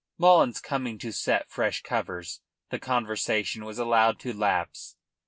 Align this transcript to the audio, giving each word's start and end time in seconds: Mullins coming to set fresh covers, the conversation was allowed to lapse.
Mullins 0.17 0.59
coming 0.59 0.97
to 0.97 1.11
set 1.13 1.47
fresh 1.51 1.83
covers, 1.83 2.41
the 2.71 2.79
conversation 2.79 3.65
was 3.65 3.77
allowed 3.77 4.19
to 4.21 4.33
lapse. 4.33 4.95